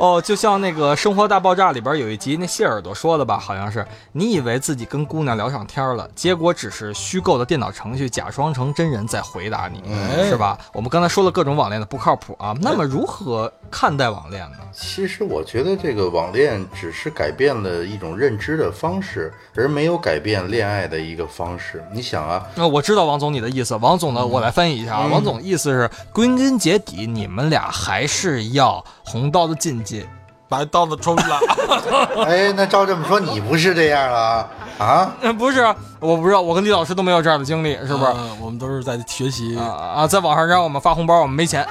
[0.00, 10.58] 哦，就像那个《生活大爆炸》里边有一集，那谢耳朵说的吧，好像是你以为自己跟姑娘聊上天了，结果只是虚构的电脑程序假装成真人在回答你，哎是吧？
[10.72, 14.56] 我们刚才说了各种网恋的不靠谱啊，那么如何看待网恋呢？
[14.72, 21.84] 其实我觉得这个网恋只是改变了一种认知的方式，而没有改变恋爱的一个方式。
[21.92, 30.08] 你想啊，那、我知道王总你的意思，王总呢，我来翻译一下啊，王总意思是归根结底，你们俩还是要红刀子进去。
[30.48, 31.38] 把刀子抽出来，
[32.26, 35.14] 哎，那照这么说，你不是这样了啊？
[35.20, 35.60] 呃， 不是，
[36.00, 38.06] 我不知道，我跟李老师都没有这样的经历，是不是？
[38.06, 39.62] 呃我们都是在学习啊
[39.98, 41.64] 啊，在网上让我们发红包，我们没钱，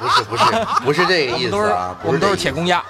[0.00, 0.44] 不是，不是，
[0.86, 2.82] 不是这个意思啊，我们都是铁公鸭。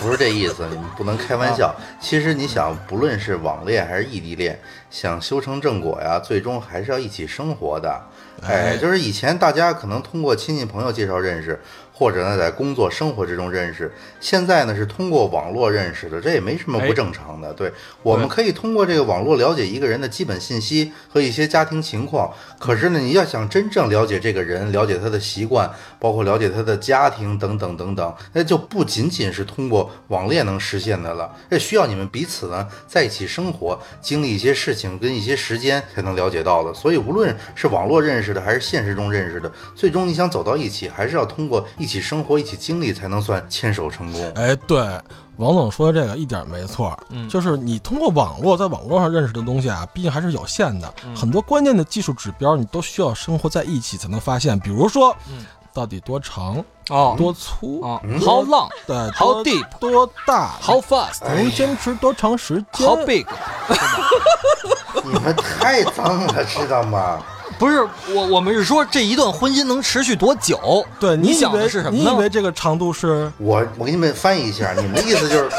[0.00, 1.74] 不是这意思，你们不能开玩笑。
[2.00, 4.56] 其实你想，不论是网恋还是异地恋，
[4.90, 8.00] 想修成正果呀，最终还是要一起生活的。
[8.46, 11.60] 哎，就是以前大家可能通过亲戚朋友介绍认识，
[11.96, 17.54] 或者呢在工作生活之中认识，现在呢是通过网络认识的，这也没什么不正常的。
[17.54, 22.32] 对，我们可以通过这个网络了解一个人的基本信息和一些家庭情况。
[22.58, 36.74] 可是呢，你要想真正了解这个人，了解他的习惯，包括了解他的家庭等等等等，那就不仅仅是通过网恋能实现的了，这需要你们彼此呢在一起生活，经历一些事情跟一些时间才能了解到的。
[36.74, 44.32] 所以，无论是网络认识的还是现实中认识的，最终你想走到一起，还是要通过一起生活、一起经历，才能算牵手成功。
[44.34, 44.78] 哎，对，
[45.36, 55.16] 王总说的这个一点没错，嗯就是你通过网络在网络上认识的东西啊，毕竟还是有限的，很多关键的技术指标你都需要生活在一起才能发现，比如说，
[55.72, 58.68] 到底多长、哦多粗，哦，How long?
[58.86, 59.66] 对，How deep？
[59.80, 61.24] 多大，How fast?
[61.24, 63.26] 能坚持多长时间 How big?
[65.02, 67.20] 你们太脏了，知道吗？
[67.58, 70.84] 不是我，我们是说这一段婚姻能持续多久？
[70.98, 72.10] 对，你想以为的是什么呢？
[72.10, 73.30] 你以为这个长度是？
[73.38, 75.50] 我我给你们翻译一下，你们的意思就是，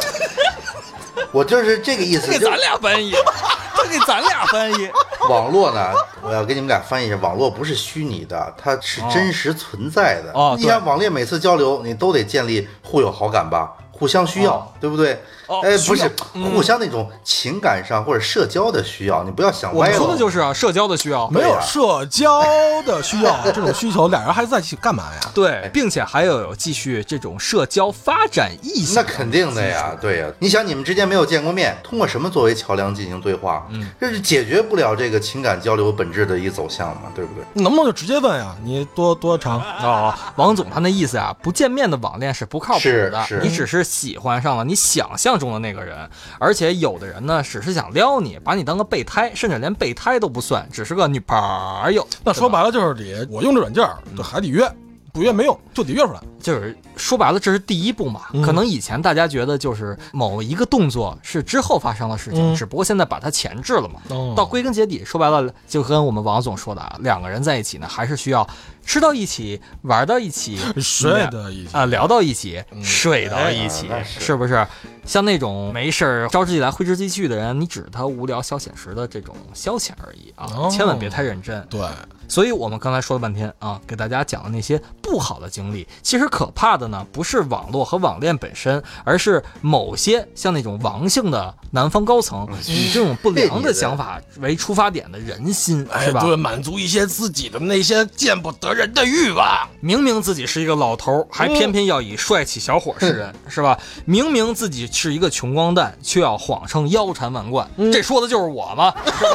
[1.32, 3.14] 我就是这个意思，就给咱俩翻译，
[3.76, 4.90] 他给咱俩翻译。
[5.30, 10.32] 网络呢，我要给你们俩翻译一下，网络不是虚拟的，它是真实存在的。
[10.34, 15.20] 哦你想网恋每次交流，你都得建立互有好感吧，互相需要，哦对不对？
[15.48, 16.12] 哦哎，不是，
[16.54, 19.94] 互相那种情感上或者社交的需要，你不要想歪了。
[19.94, 21.30] 我说的就是啊，社交的需要。
[21.30, 22.42] 没有社交
[22.86, 25.32] 的需要， 这种需求，俩人还在一起干嘛呀？
[25.34, 28.96] 对，并且还要有继续这种社交发展意向。
[28.96, 30.28] 那肯定的呀，对呀。
[30.40, 33.66] 你想，你们之间没有见过面，通过什么作为桥梁进行对话？
[33.72, 37.44] 嗯，这是解决不了这个情感交流本质的一个走向嘛，对不对？
[37.62, 38.56] 能不能就直接问呀？
[38.64, 39.60] 你多多长？
[39.60, 52.06] 啊，王总他那意思啊，不见面的网恋是不靠谱的，是是你只是喜欢上了你想象中的那个人，而且有的人呢，只是想撩你，把你当个备胎，甚至连备胎都不算，只是个女朋友。
[52.24, 54.70] 那说白了就是你我用这软件儿，就还得约，
[55.14, 56.22] 不约没用，就得约出来。
[56.40, 58.22] 就是说白了，这是第一步嘛。
[58.34, 64.00] 嗯可能以前大家觉得就是某一个动作是之后发生的事情，嗯只不过现在把它前置了嘛。
[64.10, 68.48] 哦到归根结底，说白了，就跟我们王总说的啊，两个人在一起呢，还是需要
[68.86, 71.76] 吃到一起，玩到一起，睡到一起。
[71.76, 74.20] 啊、聊到一起，睡到一哎起，那是。
[74.20, 74.66] 是不是？
[75.06, 80.70] 像那种没事儿招之即来挥之即去的人，你只是他无聊消遣时的这种消遣而已啊，哦。
[80.72, 81.64] 千万别太认真。
[81.70, 81.88] 对，
[82.28, 96.22] 所以我们刚才说了半天啊，给大家讲的那些不好的经历，其实可怕的呢，不是网络和网恋本身，而是某些像那种王姓的南方高层以这种不良的想法为出发点的人心，哎，是吧？
[96.22, 99.68] 对，满足一些自己的那些见不得人的欲望。
[99.80, 103.80] 明明自己是一个老头儿，还偏偏要以帅气小伙示人，是吧？
[104.06, 108.94] 明明自己是一个穷光蛋，却要谎称腰缠万贯，这说的就是我吗？
[109.18, 109.26] 是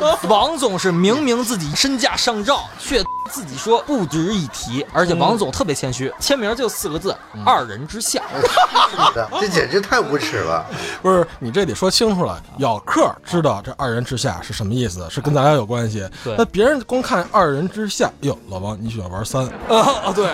[0.00, 0.26] 不是？
[0.28, 8.22] 王总是明明自己身价上兆，却自己说不值一提，而且王总特别谦虚，签名就四个字：二人之下。
[9.40, 10.64] 这简直太无耻了。
[11.02, 16.08] 不是你这得说清楚了，咬客知道这二人之下是什么意思，是跟咱俩有关系。
[16.22, 20.30] 对那别人光看二人之下，哟，老王你喜欢玩三，啊啊，对，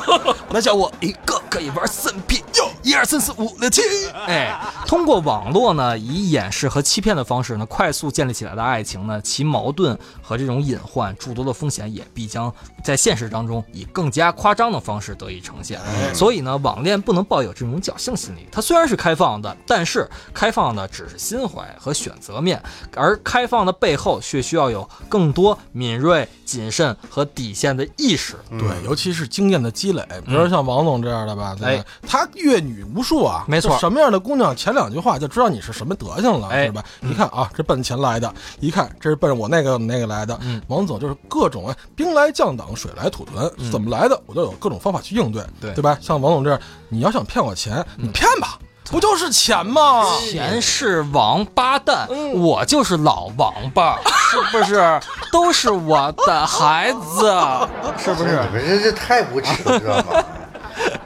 [0.48, 2.69] 那叫我一个可以玩三 P 哟。
[2.82, 3.82] 一二三四五六七。
[4.26, 12.52] 哎，通过网络呢，以掩饰和欺骗的方式呢，快速建立起来的爱情呢，其矛盾和这种隐患、诸多的风险，也必将
[12.84, 15.80] 在现实当中以更加夸张的方式得以呈现。
[16.14, 18.46] 所以呢，网恋不能抱有这种侥幸心理。
[18.50, 22.62] 它虽然是开放的，但是开放的只是心怀和选择面，
[22.96, 28.36] 而开放的背后却需要有更多敏锐、谨慎和底线的意识。
[28.50, 31.84] 对，尤其是经验的积累，比如说像王总这样的吧，对吧？
[32.06, 36.82] 他阅女无数啊，没错什么样的姑娘，前两句话就知道你是什么德行了，哎是吧？
[37.02, 40.38] 一看啊，这奔钱来的，一看这是奔我那个那个来的。
[40.42, 45.98] 嗯王总就是各种啊，兵来将挡，水来土屯，怎么来的，我都有各种方法去应对，对对吧？
[46.00, 50.04] 像王总这样，你要想骗我钱，你骗吧，不就是钱吗？
[50.30, 55.00] 钱是王八蛋，我就是老王八，是不是？
[55.32, 57.30] 都是我的孩子，
[57.98, 58.52] 是不是你？
[58.52, 60.24] 们这这太无耻了，知道吗？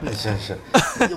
[0.01, 0.57] 那 真是，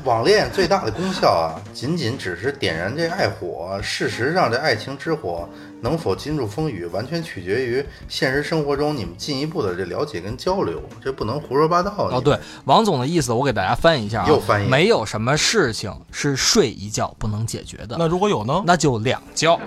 [0.05, 3.79] 网恋最大的功效啊，仅仅只是点燃这爱火。
[3.83, 5.49] 事实上，这爱情之火
[5.81, 11.93] 能否经住风雨，完全取决于现实生活中你们进一步的这了解跟交流，这不能胡说八道。
[11.99, 18.63] 哦，对，王总的意思我给大家翻译一下啊，又翻译没有什么事情是睡一觉不能解决的，那如果有呢？
[18.67, 19.59] 那就两觉，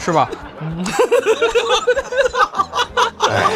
[0.00, 0.30] 是吧？
[3.30, 3.46] 哎，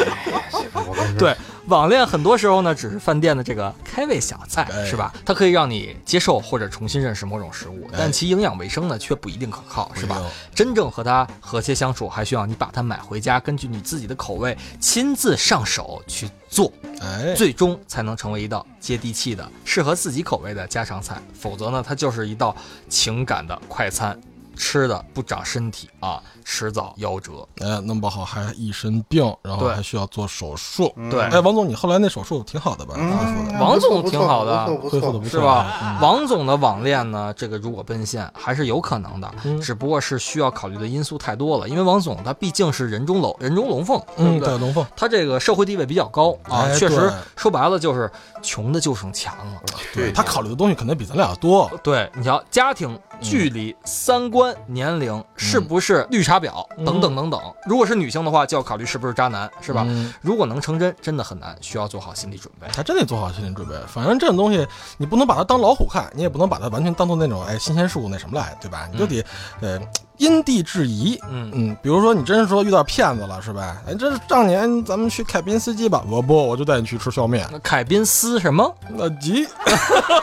[0.52, 1.36] 这个我跟你说，对，
[1.68, 5.12] 网恋很多时候呢，只是饭店的这个开胃小菜，哎是吧？
[5.24, 10.22] 它可以让你接受或者重新认识某种食物，但其营养卫生呢，却不一定可靠，是吧？
[10.54, 21.16] 真正和它和谐相处，还需要你把它买回家，根据你自己的口味亲自上手去做，哎，最终才能成为一道接地气的、适合自己口味的家常菜。
[21.32, 22.54] 否则呢，它就是一道
[22.90, 24.18] 情感的快餐，
[24.56, 27.46] 吃的不长身体啊，迟早夭折。
[27.60, 30.92] 哎，弄不好还一身病，然后还需要做手术。
[31.10, 32.94] 对哎，王总，你后来那手术挺好的吧？
[32.96, 35.98] 嗯恢复的，王总挺好的恢复的不错是吧？
[36.00, 41.68] 王总的网恋呢，这个如果奔现还是有可能的，嗯只不过是需要考虑的因素太多了。
[41.68, 44.58] 因为王总他毕竟是人中龙人中龙凤，对嗯，对？
[44.58, 48.10] 龙凤，他这个社会地位比较高啊，确实说白了就是
[48.42, 49.62] 穷的就剩钱了。
[49.92, 51.70] 对他考虑的东西肯定比咱俩多。
[51.82, 57.40] 对，你瞧，家庭、距离、三观、年龄，是不是绿茶婊等等等等。
[57.66, 59.84] 如果是女性的话，就要考虑是不是渣男，是吧？
[59.88, 62.68] 嗯如果能成真，真的很难，需要做好心理准备。
[62.76, 63.74] 还真得做好心理准备。
[63.88, 64.66] 反正这种东西，
[64.98, 68.88] 你不能把它当老虎看，你也不能把它完全当做那种哎新鲜事物那什么来，对吧？
[68.92, 69.24] 你就得、
[69.60, 69.80] 呃
[70.16, 71.18] 因地制宜。
[71.30, 73.76] 嗯嗯，比如说你真是说遇到骗子了，是吧？
[73.86, 77.46] 哎，这上年咱们去凯宾斯基吧，我不，我就带你去吃削面。
[77.62, 78.74] 凯宾斯什么？
[78.90, 79.46] 那急，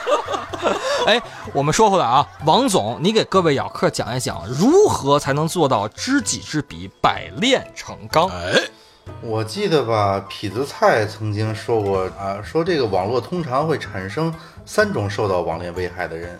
[1.05, 1.21] 哎，
[1.53, 8.29] 我们说回来啊，王总，你给各位咬客讲一讲，如何才能做到知己知彼，百炼成钢？
[8.29, 8.61] 哎，
[9.21, 14.33] 我记得吧，痞子蔡曾经说过啊，说这个网络通常会产生
[14.65, 16.39] 三种受到网恋危害的人。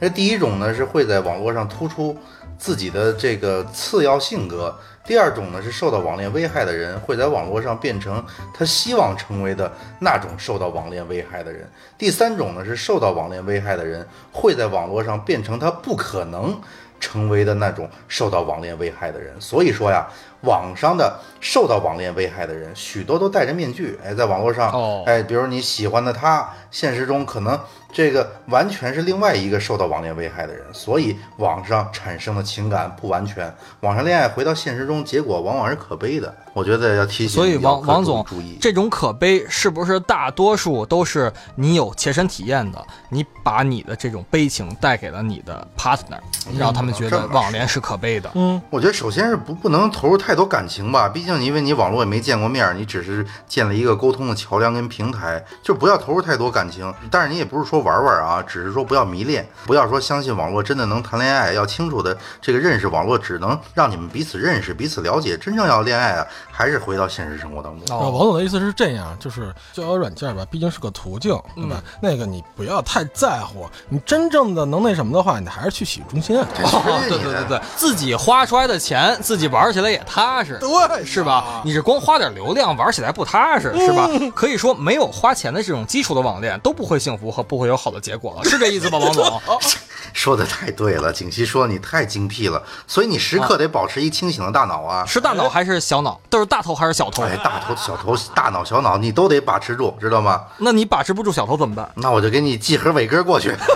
[0.00, 2.16] 这第一种呢是会在网络上突出
[2.62, 4.72] 自己的这个次要性格；
[5.04, 11.64] 第二种呢是受到网恋危害的人会在网络上变成他希望成为的那种受到网恋危害的人；
[11.98, 16.56] 第三种呢是受到网恋危害的人会在网络上变成他不可能
[17.00, 19.34] 成为的那种受到网恋危害的人。
[19.40, 20.06] 所以说呀，
[20.42, 27.58] 网上的受到网恋危害的人，许多都戴着面具，哎，在网络上，哦哎，比如你喜欢的他，现实中可能
[27.92, 36.34] 这个完全是另外一个受到网恋危害的人，所以网上产生的情感不完全，网上恋爱回到现实中，结果往往是可悲的。
[36.54, 42.84] 我觉得要提醒所以王王总注意，这种可悲是不是大多数都是你有切身体验的？
[43.08, 46.18] 你把你的这种悲情带给了你的 partner，
[46.58, 48.30] 让他们觉得网恋是可悲的。
[48.34, 56.92] 嗯，我觉得首先是不不能投入太多感情吧，毕竟因为你网络也没见过面儿，你只是建了一个沟通的桥梁跟平台，就不要投入太多感情。
[57.10, 67.98] 但是你也不是说玩玩啊，只是说不要迷恋，不要说相信网络真的能谈恋爱，要清楚的这个认识网络只能让你们彼此认识、彼此了解，真正要恋爱啊，还是回到现实生活当中。
[67.98, 71.82] 哦王总的意思是这样，就是交友软件吧，毕竟是个途径，对吧？
[72.00, 76.46] 那个你不要太在乎，你真正的能那什么的话，你还是去洗浴中心啊。
[76.62, 81.62] 哦，对对对对， 自己花出来的钱，自己玩起来也踏实，对是吧？
[81.64, 84.08] 你是光花点流量，玩起来不踏实，是吧？
[84.34, 89.42] 可以说，没有花钱的这种基础的网恋都不会幸福和不会有好的结果了，是这意思吧，王总？
[90.12, 95.04] 说的太对了，景熙说你太精辟了，所以你时刻得保持一清醒的大脑啊。
[95.06, 96.20] 是大脑还是小脑？
[96.28, 97.22] 都是大头还是小头？
[97.22, 100.42] 哎，大头、小头、大脑、小脑，你都得把持住，知道吗？
[100.58, 101.90] 那你把持不住小头怎么办？
[101.94, 103.56] 那我就给你寄盒伟哥过去。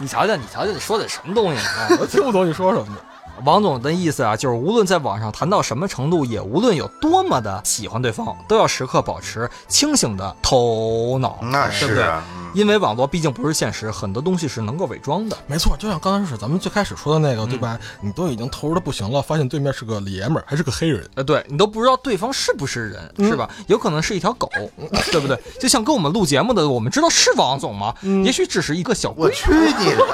[0.00, 1.88] 你瞧瞧，你瞧瞧，你说的什么东西啊？
[1.98, 2.98] 我听不懂你说什么呢。
[3.44, 12.04] 王总的意思啊，就是无论在网上谈到什么程度，也无论有多么的喜欢对方，都要时刻保持清醒的头脑，那对不对？
[12.04, 12.12] 是
[12.54, 15.36] 因为网络毕竟不是现实，很多东西是能够伪装的。
[15.46, 17.78] 没错，就像刚才是咱们最开始说的那个，对吧？
[18.00, 23.48] 你都已经投入的不行了，发现对面是个爷们儿，还是个黑人，呃，对你都不知道对方是不是人，是吧？
[23.66, 24.50] 有可能是一条狗，
[25.12, 25.38] 对不对？
[25.60, 27.94] 就像跟我们录节目的，我们知道是王总吗？
[28.24, 29.26] 也许只是一个小龟。
[29.26, 30.06] 我去你的！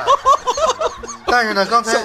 [1.26, 2.04] 但是呢，刚才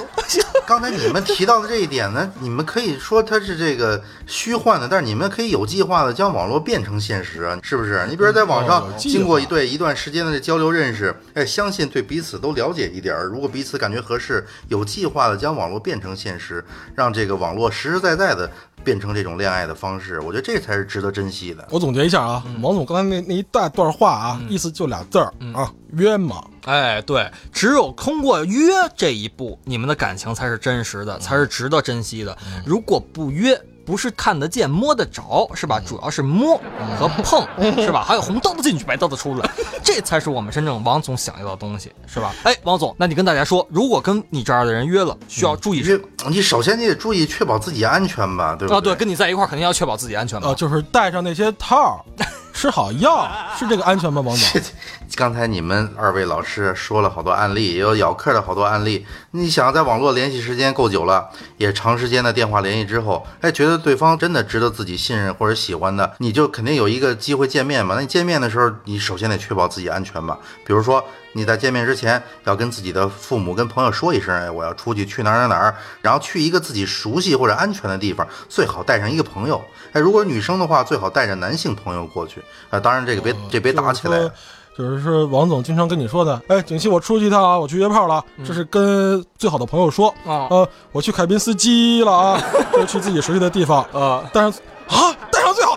[0.70, 8.06] 刚才你们提到的这一点呢， 你们可以说它是这个虚幻的，但是你们可以有计划的将网络变成现实啊，是不是？
[8.08, 13.24] 你比如在网上经过一对一段时间的交流认识，哎，相信对彼此都了解一点儿。
[13.24, 16.64] 如果彼此感觉合适，有计划的将网络变成现实，
[16.94, 18.52] 让这个网络实实在在的
[18.84, 21.68] 变成这种恋爱的方式，我觉得这才是值得珍惜的。
[21.70, 26.44] 我总结一下啊，王总刚才那那一大段话啊，意思就俩字儿啊，约嘛。
[26.66, 32.38] 哎，对，只有通过约这一步，你们的感情才是真实的，才是值得珍惜的。
[32.66, 33.60] 如果不约，
[33.90, 35.82] 不是看得见、摸得着，是吧？
[35.84, 36.62] 主要是摸
[37.00, 37.44] 和碰，
[37.84, 38.04] 是吧？
[38.08, 39.50] 还有红刀子进去，白刀子出来，
[39.84, 42.32] 这才是我们真正王总想要的东西，是吧？
[42.44, 46.04] 哎，王总，那你跟大家说，如果跟你这样的人约了，需要注意什约么？
[46.30, 50.50] 你首先你得注意确保自己安全吧，对吧啊，对，跟你在一块儿肯定要确保自己安全吧。
[50.50, 51.98] 呃，就是带上那些套儿，
[52.60, 53.26] 吃好药，
[53.58, 54.62] 是这个安全吗，王总？
[55.16, 59.06] 刚才你们二位老师说了好多案例，也有咬客的好多案例。
[59.32, 67.96] 你想在网络联系时间够久了，也长时间的电话联系之后，哎，觉得对方真的值得自己信任或者喜欢的，你就肯定有一个机会见面嘛。
[67.96, 70.38] 那你见面的时候，你首先得确保自己安全吧。
[70.66, 71.02] 比如说
[71.34, 79.62] 你在见面之前要跟自己的父母、跟朋友说一声，哎，我要出去去哪儿哪儿哪儿，然后去一个自己熟悉或者安全的地方，最好带上一个朋友。
[79.94, 82.44] 哎，如果女生的话，最好带着男性朋友过去。
[82.70, 84.30] 啊，当然这个别这别打起来。
[84.78, 95.12] 就是王总经常跟你说的，哎，景熙，我出去一趟啊，我去约炮了，这是跟最好的朋友说，啊呃，我去凯宾斯基了啊， 就去自己熟悉的地方，呃，但是啊，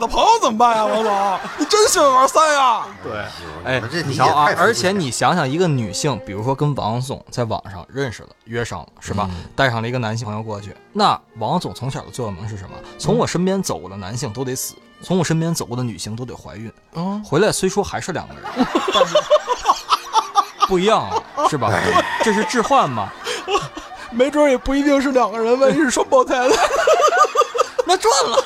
[0.03, 1.39] 的朋友怎么办呀，王总？
[1.59, 2.85] 你真喜欢玩三呀？
[3.05, 3.25] 对，
[3.65, 9.31] 哎你瞧啊而且你想想，一个女性，比如说跟王总在网上认识了，约上了，是吧？
[9.55, 12.77] 带上了一个男性朋友过去，那王总从小的座右铭是什么？
[12.99, 16.69] 从我身边走过的男性都得死，从我身边走过的女性都得怀孕。
[16.95, 18.43] 啊，回来虽说还是两个人，
[18.93, 19.15] 但是
[20.67, 21.73] 不一样啊，是吧？
[22.25, 23.09] 这是置换嘛？
[24.11, 26.57] 没准也不一定是两个人，万一是双胞胎的。
[27.87, 28.45] 那赚了。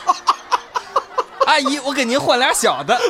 [1.47, 2.99] 阿姨，我给您换俩小的。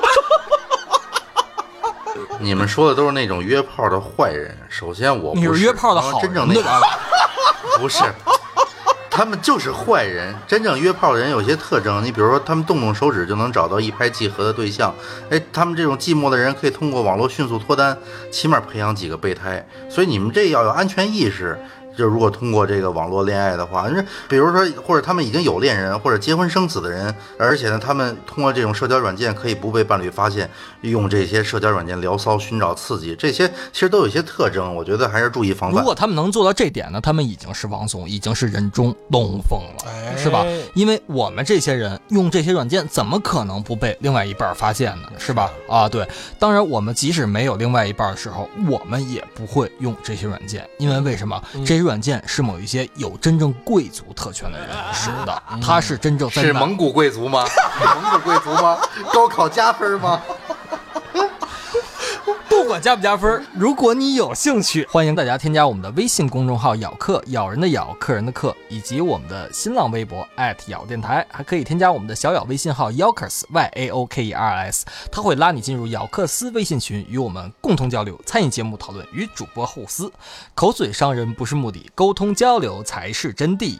[2.39, 4.57] 你们说的都是那种约炮的坏人。
[4.69, 6.71] 首先我不你是约炮的好人真正那个
[7.79, 8.05] 不是，
[9.11, 10.35] 他们就是坏人。
[10.47, 14.95] 真正约炮的人有些特征，你比如说他们动动手指就能找到一拍即合的对象。
[15.31, 17.97] 哎，他们这种寂寞的人可以通过网络迅速脱单，
[18.31, 19.67] 起码培养几个备胎。
[19.89, 21.59] 所以你们这要有安全意识。
[21.97, 30.51] 就如果通过这个网络恋爱的话，那比如说或者他们已经有恋人或者结婚生子的人，而且呢，他们通过这种社交软件可以不被伴侣发现，
[30.83, 35.81] 用这些社交软件聊骚、寻找刺激，这些其实都有一些特征，我觉得还是注意防范。
[35.81, 40.45] 如果他们能做到这点呢，他们已经是王总，已经是人中龙凤了，哎是吧？
[40.75, 45.09] 因为我们这些人用这些软件，怎么可能不被另外一半发现呢？
[45.19, 45.51] 是吧？
[45.69, 46.07] 啊，对。
[46.39, 51.43] 当然，我们即使没有另外一半的时候，我们也不会用这些软件，因为为什么？
[51.65, 57.45] 这些软件是某一些有真正贵族特权的人使的，他是真正在是蒙古贵族吗？
[58.03, 58.77] 蒙古贵族吗？
[59.13, 60.21] 高考加分吗？
[62.67, 70.27] 不管加不加分儿，如果你有兴趣，欢迎大家添加我们的微信公众号“咬客”，咬人的咬，客人的客，以及我们的新浪微博
[70.67, 80.11] 咬电台，还可以添加我们的小咬微信号 Yaokers Y A O K E R S，他会拉你进入咬克斯微信群，与我们共同交流，参与节目讨论，与主播互撕。
[80.57, 83.79] 口嘴伤人不是目的，沟通交流才是真谛。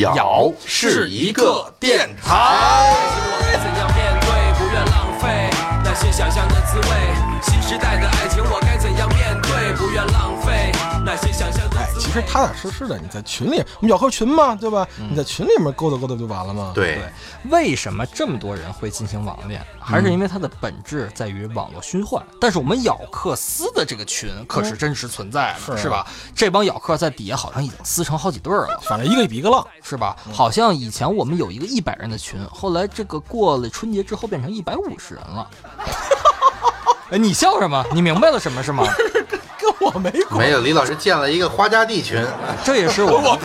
[0.00, 2.94] 咬是一个电台。
[3.20, 4.28] 我该怎样面对？
[4.60, 5.50] 不愿浪费
[5.82, 7.27] 那些想象的滋味。
[7.68, 9.74] 新时代的爱情，我该怎样面对？
[9.76, 10.72] 不愿浪费
[11.04, 14.88] 那些想象的哎，其实踏踏实实的，你在群里，我们咬客群嘛，对吧？
[14.96, 16.98] 你在群里面勾搭勾搭就完了嘛。，对，
[17.50, 19.62] 为什么这么多人会进行网恋？
[19.78, 22.24] 还是因为它的本质在于网络虚幻。
[22.40, 26.06] 但是我们咬克斯的这个群可是真实存在的，是是吧？
[26.34, 28.80] 这帮咬客在底下好像已经撕成好几对了。
[28.84, 29.66] 反正一个比一个浪。
[29.82, 30.16] 是吧？
[30.32, 35.50] 好像以前我们有一个一百人的群，后来这个过了春节之后变成一百五十人了。
[37.10, 37.84] 哎，你笑什么？
[37.92, 38.84] 你明白了什么是吗？
[39.58, 42.24] 跟我没关没有，李老师建了一个花家地群，
[42.64, 43.38] 这也是我们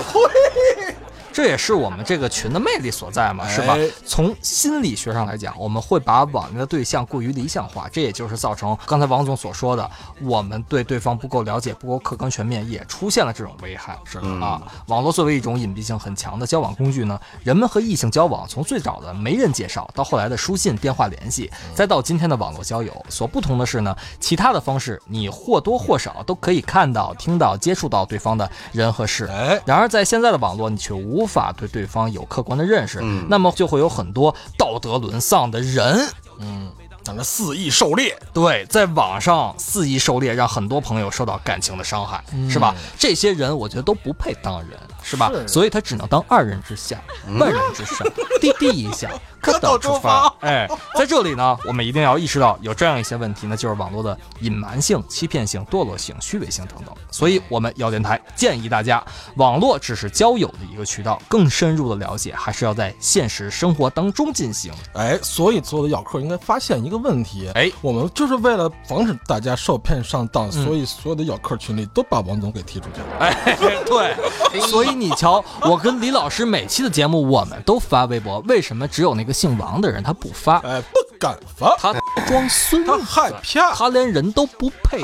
[1.33, 3.89] 这也是我们这个群的魅力所在嘛，是吧哎？
[4.05, 9.89] 从心理学上来讲，我们会把网恋的对象过于理想化，这也就是造成刚才王总所说的，
[10.21, 13.97] 我们对对方不够了解、不够客观全面，也出现了这种危害。
[14.05, 29.25] 是啊，网络作为一种隐蔽性很强的交往工具呢，人们和异性交往，从最早的媒人介绍，到后来的书信、电话联系，再到今天的网络交友，所不同的是呢，其他的方式你或多或少都可以看到、听到、接触到对方的人和事。
[29.25, 36.07] 哎，然而在现在的网络，你却无法对对方有客观的认识，那么就会有很多道德沦丧的人。
[36.39, 36.71] 嗯，
[37.03, 42.73] 等着肆意狩猎，对，在网上肆意狩猎，让很多朋友受到感情的伤害，是吧？
[42.97, 45.31] 这些人我觉得都不配当人，是吧？
[45.47, 47.01] 所以他只能当二人之下，
[47.39, 48.07] 万人之上，
[48.41, 49.09] 滴滴一下，
[49.41, 50.33] 可到出发。
[50.39, 56.95] 哎，在这里呢，我们一定要意识到有这样一些问题呢，就是网络的隐瞒性、欺骗性、堕落性、虚伪性等等。
[57.11, 59.03] 所以，我们药电台建议大家，
[59.35, 64.71] 网络只是交友的一个渠道，更深入的了解还是要在现实生活当中进行。
[64.93, 73.17] 哎，所以所有的咬客应该发现一个问题，哎我们就是为了防止大家受骗上当，所以所有的咬客群里都把王总给踢出去了。
[73.19, 80.57] 哎，对，所以你瞧， 我跟李老师每期的节目，我们都发微博，为什么只有那个姓王的人他不发？
[80.59, 81.93] 哎，不敢发，他
[82.27, 85.03] 装孙他子，害怕，他连人都不配，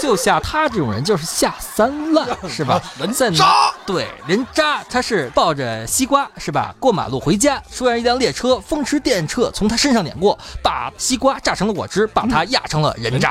[0.00, 2.80] 就像他这种人就是下三滥， 是吧？
[2.98, 6.74] 人在哪渣对，人渣，他是抱着西瓜是吧？
[6.78, 13.30] 过马路回家，突然一辆列车风驰电掣从他身上碾过，把西瓜榨成了果汁，把他压成了人渣。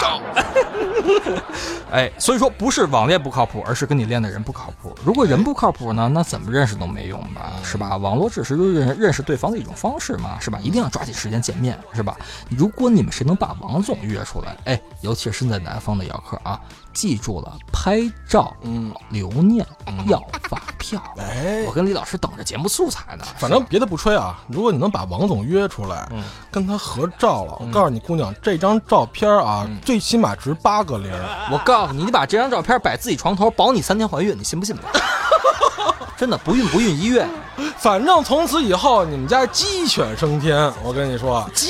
[1.91, 4.93] 哎，所以说不是网恋不靠谱，而是跟你练的人不靠谱。
[5.03, 7.95] 如果人不靠谱呢，那怎么认识都没用吧，是吧？
[7.97, 10.59] 网络只是认认识对方的一种方式嘛，是吧？
[10.61, 12.17] 一定要抓紧时间见面，是吧？
[12.49, 16.59] 如果你们谁能把王总约出来，哎，尤其是身在南方的姚客啊，
[16.95, 19.63] 记住了，拍照、嗯，留念、
[20.07, 20.17] 要
[20.49, 20.99] 发票。
[21.17, 23.25] 哎我，跟李老师等着节目素材呢。
[23.37, 31.11] 反正别的不吹啊，如果你能把王总约出来，嗯跟他合照了，我告诉你姑娘，这张照片啊，嗯最起码值八个零。
[31.51, 34.83] 我告诉你，你把这张照片摆自己床头，保你三天怀孕，你信不信吧？
[36.15, 37.29] 真的不孕不孕医院，
[37.77, 41.67] 反正从此以后你们家鸡犬升天，我跟你说，鸡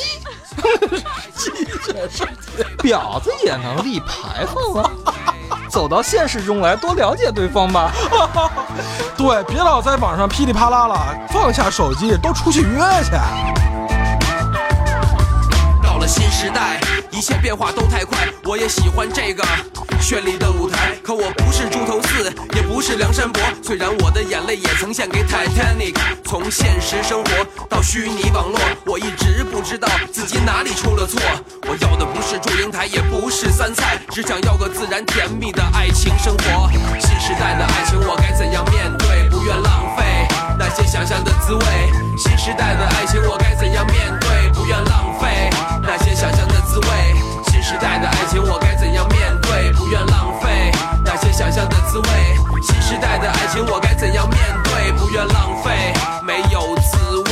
[1.36, 2.35] 鸡犬升天。
[2.80, 4.91] 婊子也能立牌坊啊！
[5.70, 7.91] 走到现实中来，多了解对方吧。
[9.18, 13.12] 对，别老在网上噼里啪啦了，放下手机，都出去约去。
[15.84, 16.80] 到了新时代，
[17.12, 19.43] 一切变化都太快，我也喜欢这个
[20.02, 20.96] 绚丽的舞台。
[21.04, 25.96] 可我不是猪头四，也不是梁山伯，虽然我的眼泪也曾献给 Titanic。
[26.24, 31.22] 从现实生活到虚拟网络，我一直不知道自己哪里出了错。
[31.68, 36.70] 我要的不是祝英台，也不是三菜，只想要个自然甜蜜的爱情生活。
[37.00, 39.30] 新时代的爱情，我该怎样面对？
[39.30, 40.28] 不愿浪费
[40.58, 41.66] 那些想象的滋味。
[42.18, 44.50] 新时代的爱情，我该怎样面对？
[44.54, 45.50] 不愿浪费
[45.84, 46.88] 那些想象的滋味。
[47.48, 48.58] 新时代的爱情，我
[53.46, 54.91] 爱情，我该怎样面对？
[54.93, 55.93] 不愿浪费
[56.26, 57.32] 没有滋味。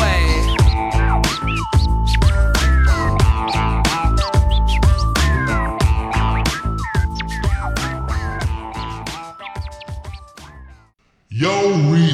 [11.32, 11.49] Yo
[11.89, 12.12] ree